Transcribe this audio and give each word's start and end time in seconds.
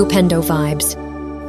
Upendo 0.00 0.40
Vibes. 0.40 0.96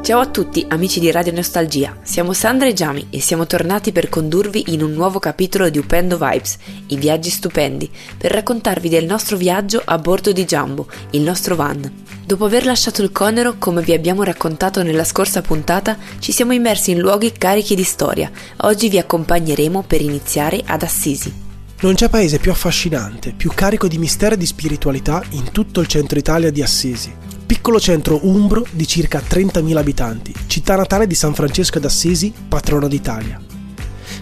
Ciao 0.02 0.20
a 0.20 0.28
tutti 0.28 0.66
amici 0.68 1.00
di 1.00 1.10
Radio 1.10 1.32
Nostalgia, 1.32 1.96
siamo 2.02 2.34
Sandra 2.34 2.68
e 2.68 2.74
Giami 2.74 3.08
e 3.10 3.22
siamo 3.22 3.48
tornati 3.48 3.94
per 3.94 4.10
condurvi 4.10 4.74
in 4.74 4.84
un 4.84 4.92
nuovo 4.92 5.20
capitolo 5.20 5.70
di 5.70 5.78
Upendo 5.78 6.18
Vibes, 6.18 6.58
i 6.88 6.98
viaggi 6.98 7.30
stupendi, 7.30 7.90
per 8.18 8.32
raccontarvi 8.32 8.90
del 8.90 9.06
nostro 9.06 9.38
viaggio 9.38 9.82
a 9.86 9.98
bordo 9.98 10.34
di 10.34 10.44
Jumbo, 10.44 10.88
il 11.12 11.22
nostro 11.22 11.56
van. 11.56 11.90
Dopo 12.26 12.44
aver 12.44 12.66
lasciato 12.66 13.02
il 13.02 13.14
Conero, 13.14 13.56
come 13.58 13.82
vi 13.84 13.94
abbiamo 13.94 14.24
raccontato 14.24 14.84
nella 14.84 15.06
scorsa 15.06 15.42
puntata, 15.42 15.98
ci 16.20 16.34
siamo 16.34 16.52
immersi 16.52 16.92
in 16.92 17.00
luoghi 17.00 17.32
carichi 17.32 17.74
di 17.74 17.84
storia. 17.84 18.30
Oggi 18.64 18.90
vi 18.90 18.98
accompagneremo 18.98 19.82
per 19.88 20.02
iniziare 20.02 20.62
ad 20.66 20.84
Assisi. 20.84 21.34
Non 21.80 21.94
c'è 21.94 22.10
paese 22.10 22.38
più 22.38 22.52
affascinante, 22.52 23.32
più 23.32 23.50
carico 23.56 23.88
di 23.88 23.98
mistero 23.98 24.36
e 24.36 24.38
di 24.38 24.46
spiritualità 24.46 25.24
in 25.30 25.52
tutto 25.54 25.80
il 25.80 25.88
centro 25.88 26.20
Italia 26.20 26.52
di 26.52 26.62
Assisi 26.62 27.30
piccolo 27.52 27.82
centro 27.82 28.18
umbro 28.28 28.66
di 28.72 28.88
circa 28.88 29.22
30.000 29.22 29.76
abitanti, 29.76 30.34
città 30.48 30.78
natale 30.78 31.06
di 31.06 31.16
San 31.16 31.34
Francesco 31.34 31.80
d'Assisi, 31.80 32.32
patrono 32.48 32.88
d'Italia. 32.88 33.42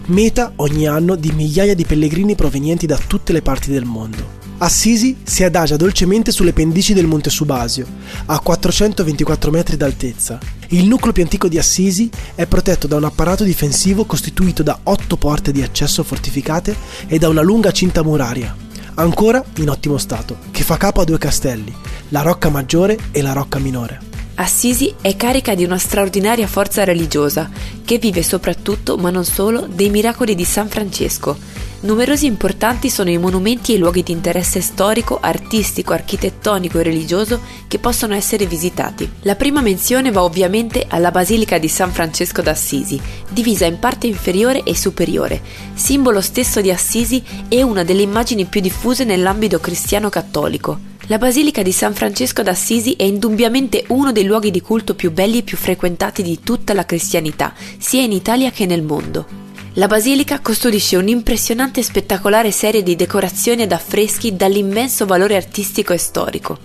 Meta 0.07 0.53
ogni 0.55 0.87
anno 0.87 1.13
di 1.13 1.31
migliaia 1.31 1.75
di 1.75 1.85
pellegrini 1.85 2.33
provenienti 2.33 2.87
da 2.87 2.97
tutte 2.97 3.31
le 3.31 3.43
parti 3.43 3.69
del 3.69 3.85
mondo. 3.85 4.37
Assisi 4.57 5.15
si 5.21 5.43
adagia 5.43 5.75
dolcemente 5.75 6.31
sulle 6.31 6.53
pendici 6.53 6.95
del 6.95 7.05
Monte 7.05 7.29
Subasio, 7.29 7.85
a 8.25 8.39
424 8.39 9.51
metri 9.51 9.77
d'altezza. 9.77 10.39
Il 10.69 10.87
nucleo 10.87 11.13
più 11.13 11.21
antico 11.21 11.47
di 11.47 11.59
Assisi 11.59 12.09
è 12.33 12.47
protetto 12.47 12.87
da 12.87 12.95
un 12.95 13.03
apparato 13.03 13.43
difensivo 13.43 14.05
costituito 14.05 14.63
da 14.63 14.79
otto 14.81 15.17
porte 15.17 15.51
di 15.51 15.61
accesso 15.61 16.01
fortificate 16.01 16.75
e 17.05 17.19
da 17.19 17.29
una 17.29 17.41
lunga 17.41 17.71
cinta 17.71 18.01
muraria, 18.01 18.55
ancora 18.99 19.41
in 19.57 19.69
ottimo 19.69 19.97
stato, 19.97 20.37
che 20.51 20.63
fa 20.63 20.75
capo 20.75 20.99
a 20.99 21.05
due 21.05 21.17
castelli, 21.17 21.73
la 22.09 22.21
Rocca 22.21 22.49
Maggiore 22.49 22.97
e 23.11 23.21
la 23.21 23.31
Rocca 23.31 23.57
Minore. 23.57 24.07
Assisi 24.35 24.93
è 25.01 25.15
carica 25.15 25.55
di 25.55 25.63
una 25.63 25.77
straordinaria 25.77 26.47
forza 26.47 26.83
religiosa, 26.83 27.49
che 27.83 27.97
vive 27.97 28.23
soprattutto, 28.23 28.97
ma 28.97 29.09
non 29.09 29.25
solo, 29.25 29.67
dei 29.69 29.89
miracoli 29.89 30.35
di 30.35 30.43
San 30.43 30.67
Francesco. 30.67 31.37
Numerosi 31.81 32.25
importanti 32.25 32.89
sono 32.89 33.09
i 33.09 33.17
monumenti 33.17 33.71
e 33.71 33.75
i 33.75 33.77
luoghi 33.77 34.03
di 34.03 34.11
interesse 34.11 34.59
storico, 34.59 35.17
artistico, 35.21 35.93
architettonico 35.93 36.77
e 36.77 36.83
religioso 36.83 37.39
che 37.69 37.79
possono 37.79 38.13
essere 38.15 38.45
visitati. 38.45 39.09
La 39.21 39.35
prima 39.35 39.61
menzione 39.61 40.11
va 40.11 40.23
ovviamente 40.23 40.85
alla 40.89 41.09
Basilica 41.09 41.57
di 41.57 41.69
San 41.69 41.93
Francesco 41.93 42.41
d'Assisi, 42.41 42.99
divisa 43.29 43.65
in 43.65 43.79
parte 43.79 44.07
inferiore 44.07 44.63
e 44.63 44.75
superiore, 44.75 45.41
simbolo 45.73 46.19
stesso 46.19 46.59
di 46.59 46.69
Assisi 46.69 47.23
e 47.47 47.63
una 47.63 47.85
delle 47.85 48.01
immagini 48.01 48.43
più 48.43 48.59
diffuse 48.59 49.05
nell'ambito 49.05 49.61
cristiano 49.61 50.09
cattolico. 50.09 50.77
La 51.07 51.17
Basilica 51.17 51.61
di 51.61 51.71
San 51.71 51.93
Francesco 51.93 52.43
d'Assisi 52.43 52.95
è 52.97 53.03
indubbiamente 53.03 53.85
uno 53.87 54.11
dei 54.11 54.25
luoghi 54.25 54.51
di 54.51 54.59
culto 54.59 54.95
più 54.95 55.11
belli 55.11 55.37
e 55.37 55.43
più 55.43 55.55
frequentati 55.55 56.23
di 56.23 56.41
tutta 56.43 56.73
la 56.73 56.85
cristianità, 56.85 57.53
sia 57.77 58.01
in 58.01 58.11
Italia 58.11 58.51
che 58.51 58.65
nel 58.65 58.83
mondo. 58.83 59.47
La 59.73 59.87
basilica 59.87 60.39
custodisce 60.39 60.95
un'impressionante 60.97 61.79
e 61.79 61.83
spettacolare 61.83 62.51
serie 62.51 62.81
di 62.81 62.95
decorazioni 62.95 63.61
ed 63.61 63.71
affreschi 63.71 64.35
dall'immenso 64.35 65.05
valore 65.05 65.35
artistico 65.35 65.93
e 65.93 65.97
storico. 65.97 66.57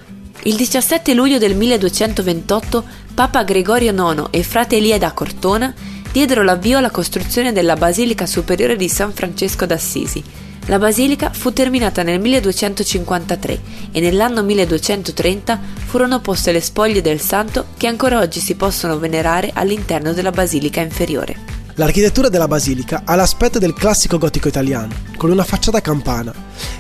Il 0.45 0.57
17 0.57 1.13
luglio 1.13 1.39
del 1.39 1.55
1228 1.55 2.85
Papa 3.15 3.45
Gregorio 3.45 3.93
IX 3.93 4.29
e 4.31 4.43
frate 4.43 4.77
Elia 4.77 4.99
da 4.99 5.13
Cortona 5.13 5.73
diedero 6.11 6.43
l'avvio 6.43 6.79
alla 6.79 6.91
costruzione 6.91 7.53
della 7.53 7.77
Basilica 7.77 8.25
Superiore 8.25 8.77
di 8.77 8.89
San 8.89 9.13
Francesco 9.13 9.67
d'Assisi, 9.67 10.23
la 10.67 10.79
basilica 10.79 11.31
fu 11.31 11.53
terminata 11.53 12.03
nel 12.03 12.19
1253 12.21 13.61
e 13.93 14.01
nell'anno 14.01 14.43
1230 14.43 15.61
furono 15.85 16.21
poste 16.21 16.53
le 16.53 16.63
spoglie 16.63 17.03
del 17.03 17.21
santo 17.21 17.67
che 17.77 17.87
ancora 17.87 18.19
oggi 18.19 18.41
si 18.41 18.55
possono 18.55 18.99
venerare 18.99 19.51
all'interno 19.53 20.15
della 20.15 20.31
basilica 20.31 20.81
inferiore. 20.81 21.54
L'architettura 21.77 22.29
della 22.29 22.47
basilica 22.47 23.03
ha 23.05 23.17
l'aspetto 23.17 23.59
del 23.59 23.75
classico 23.75 24.17
gotico 24.17 24.47
italiano, 24.47 24.95
con 25.17 25.31
una 25.31 25.43
facciata 25.43 25.81
campana, 25.81 26.33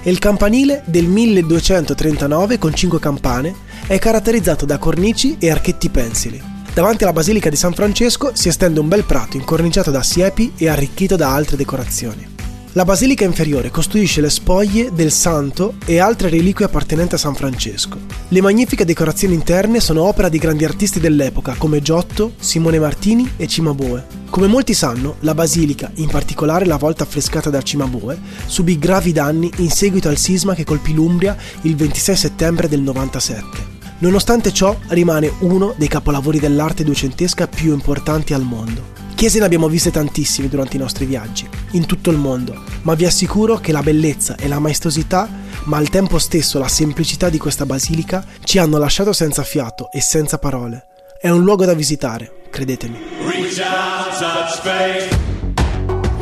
e 0.02 0.08
il 0.08 0.20
campanile 0.20 0.82
del 0.86 1.06
1239 1.06 2.58
con 2.58 2.72
cinque 2.74 3.00
campane 3.00 3.54
è 3.88 3.98
caratterizzato 3.98 4.64
da 4.64 4.78
cornici 4.78 5.36
e 5.40 5.50
archetti 5.50 5.88
pensili. 5.88 6.40
Davanti 6.72 7.02
alla 7.02 7.12
basilica 7.12 7.50
di 7.50 7.56
San 7.56 7.72
Francesco 7.72 8.30
si 8.34 8.46
estende 8.46 8.78
un 8.78 8.86
bel 8.86 9.04
prato 9.04 9.36
incorniciato 9.36 9.90
da 9.90 10.02
siepi 10.02 10.52
e 10.56 10.68
arricchito 10.68 11.16
da 11.16 11.32
altre 11.32 11.56
decorazioni. 11.56 12.34
La 12.76 12.84
basilica 12.84 13.24
inferiore 13.24 13.70
costruisce 13.70 14.20
le 14.20 14.28
spoglie 14.28 14.92
del 14.92 15.12
santo 15.12 15.74
e 15.86 16.00
altre 16.00 16.28
reliquie 16.28 16.64
appartenenti 16.64 17.14
a 17.14 17.18
San 17.18 17.36
Francesco. 17.36 18.00
Le 18.26 18.40
magnifiche 18.40 18.84
decorazioni 18.84 19.34
interne 19.34 19.78
sono 19.78 20.02
opera 20.02 20.28
di 20.28 20.38
grandi 20.38 20.64
artisti 20.64 20.98
dell'epoca 20.98 21.54
come 21.56 21.80
Giotto, 21.82 22.32
Simone 22.36 22.80
Martini 22.80 23.30
e 23.36 23.46
Cimabue. 23.46 24.04
Come 24.28 24.48
molti 24.48 24.74
sanno, 24.74 25.18
la 25.20 25.34
basilica, 25.34 25.88
in 25.94 26.08
particolare 26.08 26.66
la 26.66 26.76
volta 26.76 27.04
affrescata 27.04 27.48
da 27.48 27.62
Cimabue, 27.62 28.18
subì 28.46 28.76
gravi 28.76 29.12
danni 29.12 29.52
in 29.58 29.70
seguito 29.70 30.08
al 30.08 30.18
sisma 30.18 30.54
che 30.54 30.64
colpì 30.64 30.94
l'Umbria 30.94 31.36
il 31.62 31.76
26 31.76 32.16
settembre 32.16 32.66
del 32.66 32.80
97. 32.80 33.72
Nonostante 33.98 34.52
ciò, 34.52 34.76
rimane 34.88 35.32
uno 35.42 35.74
dei 35.76 35.86
capolavori 35.86 36.40
dell'arte 36.40 36.82
duecentesca 36.82 37.46
più 37.46 37.72
importanti 37.72 38.34
al 38.34 38.42
mondo. 38.42 38.93
Chiese 39.14 39.38
ne 39.38 39.44
abbiamo 39.44 39.68
viste 39.68 39.90
tantissime 39.90 40.48
durante 40.48 40.76
i 40.76 40.80
nostri 40.80 41.06
viaggi, 41.06 41.48
in 41.72 41.86
tutto 41.86 42.10
il 42.10 42.18
mondo, 42.18 42.62
ma 42.82 42.94
vi 42.94 43.06
assicuro 43.06 43.56
che 43.56 43.72
la 43.72 43.82
bellezza 43.82 44.34
e 44.34 44.48
la 44.48 44.58
maestosità, 44.58 45.28
ma 45.64 45.76
al 45.76 45.88
tempo 45.88 46.18
stesso 46.18 46.58
la 46.58 46.68
semplicità 46.68 47.30
di 47.30 47.38
questa 47.38 47.64
basilica, 47.64 48.24
ci 48.42 48.58
hanno 48.58 48.76
lasciato 48.76 49.12
senza 49.12 49.42
fiato 49.42 49.90
e 49.92 50.00
senza 50.00 50.38
parole. 50.38 50.86
È 51.18 51.30
un 51.30 51.42
luogo 51.42 51.64
da 51.64 51.74
visitare, 51.74 52.42
credetemi. 52.50 52.98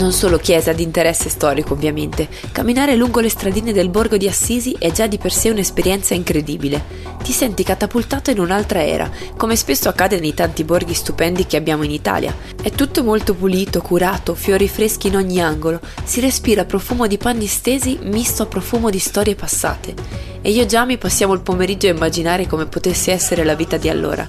Non 0.03 0.11
solo 0.11 0.39
chiesa 0.39 0.73
di 0.73 0.83
interesse 0.83 1.29
storico, 1.29 1.75
ovviamente. 1.75 2.29
Camminare 2.51 2.97
lungo 2.97 3.21
le 3.21 3.29
stradine 3.29 3.73
del 3.73 3.89
borgo 3.89 4.17
di 4.17 4.27
Assisi 4.27 4.75
è 4.77 4.91
già 4.91 5.07
di 5.07 5.17
per 5.17 5.33
sé 5.33 5.49
un'esperienza 5.51 6.13
incredibile. 6.13 6.83
Ti 7.23 7.31
senti 7.31 7.63
catapultato 7.63 8.33
in 8.33 8.41
un'altra 8.41 8.85
era, 8.85 9.09
come 9.37 9.55
spesso 9.55 9.89
accade 9.89 10.19
nei 10.19 10.35
tanti 10.35 10.65
borghi 10.65 10.93
stupendi 10.93 11.47
che 11.47 11.57
abbiamo 11.57 11.85
in 11.85 11.93
Italia. 11.93 12.35
È 12.61 12.73
tutto 12.73 13.05
molto 13.05 13.35
pulito, 13.35 13.81
curato, 13.81 14.35
fiori 14.35 14.67
freschi 14.67 15.07
in 15.07 15.15
ogni 15.15 15.41
angolo, 15.41 15.79
si 16.03 16.19
respira 16.19 16.65
profumo 16.65 17.07
di 17.07 17.17
panni 17.17 17.47
stesi 17.47 18.01
misto 18.03 18.43
a 18.43 18.47
profumo 18.47 18.91
di 18.91 18.99
storie 18.99 19.37
passate. 19.37 19.95
E 20.43 20.51
io 20.51 20.67
già 20.67 20.85
mi 20.85 20.99
passiamo 20.99 21.33
il 21.33 21.43
pomeriggio 21.43 21.87
a 21.87 21.91
immaginare 21.91 22.49
come 22.49 22.67
potesse 22.67 23.13
essere 23.13 23.45
la 23.45 23.55
vita 23.55 23.77
di 23.77 23.89
allora. 23.89 24.27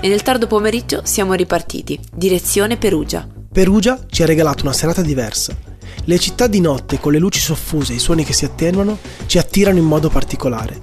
E 0.00 0.06
nel 0.06 0.20
tardo 0.20 0.46
pomeriggio 0.46 1.00
siamo 1.04 1.32
ripartiti, 1.32 1.98
direzione 2.12 2.76
Perugia. 2.76 3.33
Perugia 3.54 4.00
ci 4.10 4.24
ha 4.24 4.26
regalato 4.26 4.64
una 4.64 4.72
serata 4.72 5.00
diversa. 5.00 5.56
Le 6.06 6.18
città 6.18 6.48
di 6.48 6.58
notte 6.58 6.98
con 6.98 7.12
le 7.12 7.20
luci 7.20 7.38
soffuse 7.38 7.92
e 7.92 7.96
i 7.96 8.00
suoni 8.00 8.24
che 8.24 8.32
si 8.32 8.44
attenuano 8.44 8.98
ci 9.26 9.38
attirano 9.38 9.78
in 9.78 9.84
modo 9.84 10.08
particolare. 10.08 10.82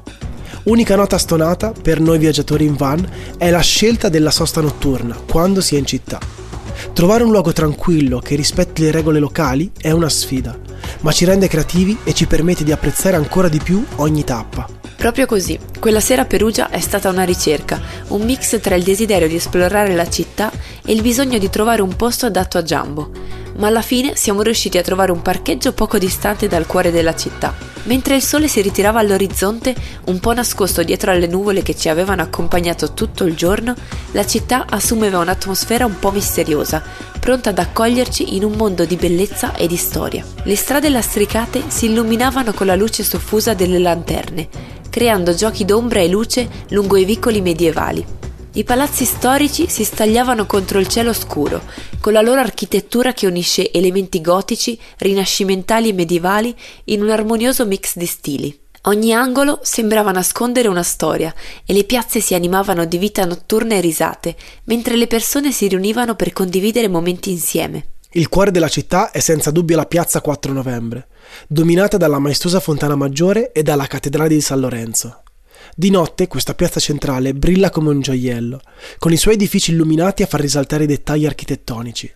Unica 0.63 0.95
nota 0.95 1.17
stonata 1.17 1.73
per 1.73 1.99
noi 1.99 2.17
viaggiatori 2.17 2.63
in 2.63 2.75
van 2.75 3.05
è 3.37 3.49
la 3.49 3.59
scelta 3.59 4.07
della 4.07 4.31
sosta 4.31 4.61
notturna 4.61 5.17
quando 5.29 5.59
si 5.59 5.75
è 5.75 5.79
in 5.79 5.85
città. 5.85 6.17
Trovare 6.93 7.25
un 7.25 7.31
luogo 7.31 7.51
tranquillo 7.51 8.19
che 8.19 8.35
rispetti 8.35 8.83
le 8.83 8.91
regole 8.91 9.19
locali 9.19 9.69
è 9.77 9.91
una 9.91 10.07
sfida, 10.07 10.57
ma 11.01 11.11
ci 11.11 11.25
rende 11.25 11.49
creativi 11.49 11.97
e 12.05 12.13
ci 12.13 12.25
permette 12.25 12.63
di 12.63 12.71
apprezzare 12.71 13.17
ancora 13.17 13.49
di 13.49 13.59
più 13.59 13.83
ogni 13.97 14.23
tappa. 14.23 14.80
Proprio 15.01 15.25
così, 15.25 15.57
quella 15.79 15.99
sera 15.99 16.21
a 16.21 16.25
Perugia 16.25 16.69
è 16.69 16.79
stata 16.79 17.09
una 17.09 17.23
ricerca, 17.23 17.81
un 18.09 18.21
mix 18.21 18.59
tra 18.59 18.75
il 18.75 18.83
desiderio 18.83 19.27
di 19.27 19.33
esplorare 19.33 19.95
la 19.95 20.07
città 20.07 20.51
e 20.85 20.93
il 20.93 21.01
bisogno 21.01 21.39
di 21.39 21.49
trovare 21.49 21.81
un 21.81 21.95
posto 21.95 22.27
adatto 22.27 22.59
a 22.59 22.61
Jumbo. 22.61 23.09
Ma 23.57 23.65
alla 23.65 23.81
fine 23.81 24.15
siamo 24.15 24.43
riusciti 24.43 24.77
a 24.77 24.83
trovare 24.83 25.11
un 25.11 25.23
parcheggio 25.23 25.73
poco 25.73 25.97
distante 25.97 26.47
dal 26.47 26.67
cuore 26.67 26.91
della 26.91 27.15
città. 27.15 27.51
Mentre 27.85 28.13
il 28.13 28.21
sole 28.21 28.47
si 28.47 28.61
ritirava 28.61 28.99
all'orizzonte, 28.99 29.73
un 30.05 30.19
po' 30.19 30.33
nascosto 30.33 30.83
dietro 30.83 31.09
alle 31.09 31.25
nuvole 31.25 31.63
che 31.63 31.75
ci 31.75 31.89
avevano 31.89 32.21
accompagnato 32.21 32.93
tutto 32.93 33.23
il 33.23 33.33
giorno, 33.33 33.73
la 34.11 34.25
città 34.27 34.67
assumeva 34.69 35.17
un'atmosfera 35.17 35.83
un 35.83 35.97
po' 35.97 36.11
misteriosa, 36.11 36.79
pronta 37.19 37.49
ad 37.49 37.57
accoglierci 37.57 38.35
in 38.35 38.43
un 38.43 38.51
mondo 38.51 38.85
di 38.85 38.97
bellezza 38.97 39.55
e 39.55 39.65
di 39.65 39.77
storia. 39.77 40.23
Le 40.43 40.55
strade 40.55 40.89
lastricate 40.89 41.63
si 41.69 41.87
illuminavano 41.87 42.53
con 42.53 42.67
la 42.67 42.75
luce 42.75 43.01
soffusa 43.01 43.55
delle 43.55 43.79
lanterne, 43.79 44.79
creando 44.91 45.33
giochi 45.33 45.65
d'ombra 45.65 46.01
e 46.01 46.07
luce 46.07 46.47
lungo 46.69 46.97
i 46.97 47.05
vicoli 47.05 47.41
medievali. 47.41 48.05
I 48.53 48.63
palazzi 48.65 49.05
storici 49.05 49.69
si 49.69 49.85
stagliavano 49.85 50.45
contro 50.45 50.77
il 50.77 50.87
cielo 50.87 51.13
scuro, 51.13 51.61
con 52.01 52.11
la 52.11 52.21
loro 52.21 52.41
architettura 52.41 53.13
che 53.13 53.25
unisce 53.25 53.71
elementi 53.71 54.19
gotici, 54.19 54.77
rinascimentali 54.97 55.89
e 55.89 55.93
medievali 55.93 56.53
in 56.85 57.01
un 57.01 57.09
armonioso 57.09 57.65
mix 57.65 57.95
di 57.95 58.05
stili. 58.05 58.59
Ogni 58.85 59.13
angolo 59.13 59.59
sembrava 59.61 60.11
nascondere 60.11 60.67
una 60.67 60.83
storia 60.83 61.33
e 61.65 61.71
le 61.71 61.85
piazze 61.85 62.19
si 62.19 62.33
animavano 62.33 62.83
di 62.83 62.97
vita 62.97 63.23
notturna 63.23 63.75
e 63.75 63.79
risate, 63.79 64.35
mentre 64.65 64.97
le 64.97 65.07
persone 65.07 65.53
si 65.53 65.67
riunivano 65.67 66.15
per 66.15 66.33
condividere 66.33 66.89
momenti 66.89 67.31
insieme. 67.31 67.85
Il 68.13 68.27
cuore 68.27 68.51
della 68.51 68.67
città 68.67 69.11
è 69.11 69.19
senza 69.19 69.51
dubbio 69.51 69.77
la 69.77 69.85
piazza 69.85 70.19
4 70.19 70.51
novembre, 70.51 71.07
dominata 71.47 71.95
dalla 71.95 72.19
maestosa 72.19 72.59
fontana 72.59 72.97
maggiore 72.97 73.53
e 73.53 73.63
dalla 73.63 73.87
cattedrale 73.87 74.27
di 74.27 74.41
San 74.41 74.59
Lorenzo. 74.59 75.23
Di 75.73 75.89
notte 75.89 76.27
questa 76.27 76.53
piazza 76.53 76.81
centrale 76.81 77.33
brilla 77.33 77.69
come 77.69 77.87
un 77.87 78.01
gioiello, 78.01 78.59
con 78.99 79.13
i 79.13 79.17
suoi 79.17 79.35
edifici 79.35 79.71
illuminati 79.71 80.23
a 80.23 80.25
far 80.25 80.41
risaltare 80.41 80.83
i 80.83 80.87
dettagli 80.87 81.25
architettonici. 81.25 82.13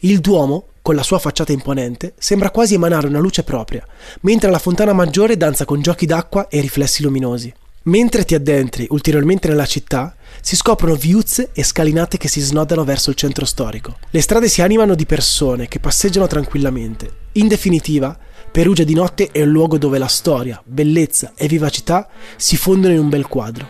Il 0.00 0.18
Duomo, 0.18 0.70
con 0.82 0.96
la 0.96 1.04
sua 1.04 1.20
facciata 1.20 1.52
imponente, 1.52 2.14
sembra 2.18 2.50
quasi 2.50 2.74
emanare 2.74 3.06
una 3.06 3.20
luce 3.20 3.44
propria, 3.44 3.86
mentre 4.22 4.50
la 4.50 4.58
fontana 4.58 4.92
maggiore 4.92 5.36
danza 5.36 5.64
con 5.64 5.80
giochi 5.80 6.04
d'acqua 6.04 6.48
e 6.48 6.60
riflessi 6.60 7.04
luminosi. 7.04 7.54
Mentre 7.88 8.26
ti 8.26 8.34
addentri 8.34 8.86
ulteriormente 8.90 9.48
nella 9.48 9.64
città, 9.64 10.14
si 10.42 10.56
scoprono 10.56 10.94
viuzze 10.94 11.50
e 11.54 11.64
scalinate 11.64 12.18
che 12.18 12.28
si 12.28 12.40
snodano 12.40 12.84
verso 12.84 13.08
il 13.08 13.16
centro 13.16 13.46
storico. 13.46 13.96
Le 14.10 14.20
strade 14.20 14.46
si 14.48 14.60
animano 14.60 14.94
di 14.94 15.06
persone 15.06 15.68
che 15.68 15.80
passeggiano 15.80 16.26
tranquillamente. 16.26 17.10
In 17.32 17.48
definitiva, 17.48 18.14
Perugia 18.52 18.84
di 18.84 18.92
notte 18.92 19.30
è 19.32 19.40
un 19.40 19.48
luogo 19.48 19.78
dove 19.78 19.96
la 19.96 20.06
storia, 20.06 20.60
bellezza 20.66 21.32
e 21.34 21.48
vivacità 21.48 22.06
si 22.36 22.58
fondono 22.58 22.92
in 22.92 23.00
un 23.00 23.08
bel 23.08 23.26
quadro. 23.26 23.66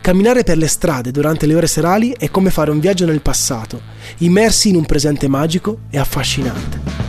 Camminare 0.00 0.44
per 0.44 0.56
le 0.56 0.68
strade 0.68 1.10
durante 1.10 1.46
le 1.46 1.56
ore 1.56 1.66
serali 1.66 2.14
è 2.16 2.30
come 2.30 2.50
fare 2.50 2.70
un 2.70 2.78
viaggio 2.78 3.06
nel 3.06 3.22
passato, 3.22 3.80
immersi 4.18 4.68
in 4.68 4.76
un 4.76 4.86
presente 4.86 5.26
magico 5.26 5.80
e 5.90 5.98
affascinante. 5.98 7.07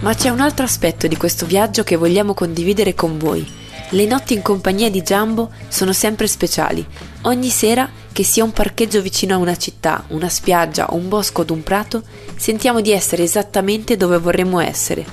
Ma 0.00 0.14
c'è 0.14 0.30
un 0.30 0.40
altro 0.40 0.64
aspetto 0.64 1.06
di 1.06 1.16
questo 1.16 1.44
viaggio 1.44 1.84
che 1.84 1.94
vogliamo 1.94 2.32
condividere 2.32 2.94
con 2.94 3.18
voi. 3.18 3.46
Le 3.90 4.06
notti 4.06 4.32
in 4.32 4.40
compagnia 4.40 4.88
di 4.88 5.02
Jumbo 5.02 5.50
sono 5.68 5.92
sempre 5.92 6.26
speciali. 6.26 6.86
Ogni 7.22 7.50
sera, 7.50 7.86
che 8.10 8.22
sia 8.22 8.42
un 8.42 8.52
parcheggio 8.52 9.02
vicino 9.02 9.34
a 9.34 9.38
una 9.38 9.56
città, 9.56 10.04
una 10.08 10.30
spiaggia, 10.30 10.86
un 10.92 11.06
bosco 11.08 11.44
o 11.46 11.52
un 11.52 11.62
prato, 11.62 12.02
sentiamo 12.34 12.80
di 12.80 12.92
essere 12.92 13.24
esattamente 13.24 13.98
dove 13.98 14.16
vorremmo 14.16 14.58
essere. 14.58 15.04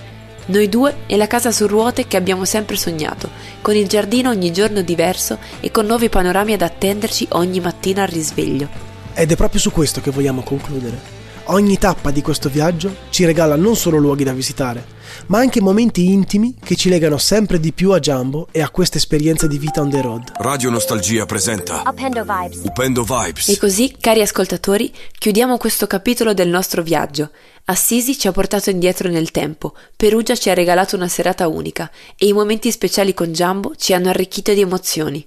Noi 0.45 0.69
due 0.69 0.99
e 1.05 1.17
la 1.17 1.27
casa 1.27 1.51
su 1.51 1.67
ruote 1.67 2.07
che 2.07 2.15
abbiamo 2.15 2.45
sempre 2.45 2.77
sognato, 2.77 3.29
con 3.61 3.75
il 3.75 3.87
giardino 3.87 4.29
ogni 4.29 4.53
giorno 4.53 4.81
diverso 4.81 5.37
e 5.59 5.69
con 5.69 5.85
nuovi 5.85 6.07
panorami 6.07 6.53
ad 6.53 6.61
attenderci 6.61 7.27
ogni 7.31 7.59
mattina 7.59 8.03
al 8.03 8.07
risveglio. 8.07 8.69
Ed 9.13 9.29
è 9.29 9.35
proprio 9.35 9.59
su 9.59 9.69
questo 9.69 9.99
che 9.99 10.11
vogliamo 10.11 10.43
concludere. 10.43 11.26
Ogni 11.49 11.77
tappa 11.77 12.11
di 12.11 12.21
questo 12.21 12.49
viaggio 12.49 12.93
ci 13.09 13.23
regala 13.23 13.55
non 13.55 13.77
solo 13.77 13.97
luoghi 13.97 14.25
da 14.25 14.33
visitare, 14.33 14.85
ma 15.27 15.37
anche 15.37 15.61
momenti 15.61 16.05
intimi 16.05 16.55
che 16.61 16.75
ci 16.75 16.89
legano 16.89 17.17
sempre 17.17 17.57
di 17.57 17.71
più 17.71 17.91
a 17.91 17.99
Jumbo 17.99 18.49
e 18.51 18.61
a 18.61 18.69
questa 18.69 18.97
esperienza 18.97 19.47
di 19.47 19.57
vita 19.57 19.79
on 19.79 19.89
the 19.89 20.01
road. 20.01 20.31
Radio 20.39 20.69
Nostalgia 20.69 21.25
presenta 21.25 21.83
Upendo 21.85 22.25
Vibes. 22.25 22.63
Upendo 22.65 23.03
Vibes. 23.03 23.47
E 23.47 23.57
così, 23.57 23.95
cari 23.97 24.19
ascoltatori, 24.19 24.91
chiudiamo 25.17 25.57
questo 25.57 25.87
capitolo 25.87 26.33
del 26.33 26.49
nostro 26.49 26.81
viaggio. 26.81 27.31
Assisi 27.65 28.19
ci 28.19 28.27
ha 28.27 28.33
portato 28.33 28.69
indietro 28.69 29.07
nel 29.07 29.31
tempo, 29.31 29.73
Perugia 29.95 30.35
ci 30.35 30.49
ha 30.49 30.53
regalato 30.53 30.97
una 30.97 31.07
serata 31.07 31.47
unica 31.47 31.89
e 32.17 32.27
i 32.27 32.33
momenti 32.33 32.71
speciali 32.71 33.13
con 33.13 33.31
Jumbo 33.31 33.73
ci 33.77 33.93
hanno 33.93 34.09
arricchito 34.09 34.53
di 34.53 34.59
emozioni. 34.59 35.25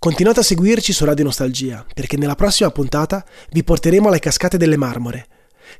Continuate 0.00 0.40
a 0.40 0.42
seguirci 0.42 0.92
su 0.92 1.04
Radio 1.04 1.24
Nostalgia, 1.24 1.84
perché 1.94 2.16
nella 2.16 2.34
prossima 2.34 2.70
puntata 2.70 3.24
vi 3.50 3.62
porteremo 3.62 4.08
alle 4.08 4.18
cascate 4.18 4.56
delle 4.56 4.76
Marmore. 4.76 5.26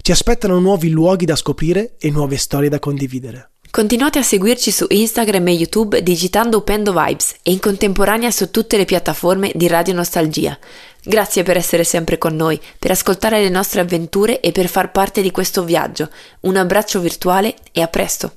Ci 0.01 0.13
aspettano 0.13 0.59
nuovi 0.59 0.91
luoghi 0.91 1.25
da 1.25 1.37
scoprire 1.37 1.97
e 1.99 2.11
nuove 2.11 2.37
storie 2.37 2.69
da 2.69 2.79
condividere. 2.79 3.51
Continuate 3.71 4.19
a 4.19 4.23
seguirci 4.23 4.73
su 4.73 4.85
Instagram 4.89 5.47
e 5.47 5.53
YouTube 5.53 6.03
digitando 6.03 6.59
Upendo 6.59 6.93
Vibes 6.93 7.37
e 7.45 7.53
in 7.53 7.61
contemporanea 7.61 8.33
su 8.33 8.51
tutte 8.51 8.77
le 8.77 8.85
piattaforme 8.85 9.53
di 9.55 9.69
Radio 9.69 9.95
Nostalgia. 9.95 10.59
Grazie 11.03 11.45
per 11.45 11.57
essere 11.57 11.85
sempre 11.85 12.19
con 12.19 12.35
noi, 12.35 12.61
per 12.79 12.91
ascoltare 12.91 13.41
le 13.41 13.49
nostre 13.49 13.81
avventure 13.81 14.41
e 14.41 14.51
per 14.51 14.67
far 14.67 14.91
parte 14.91 15.23
di 15.23 15.31
questo 15.31 15.63
viaggio. 15.63 16.11
Un 16.41 16.57
abbraccio 16.57 16.99
virtuale 16.99 17.55
e 17.71 17.81
a 17.81 17.87
presto! 17.87 18.33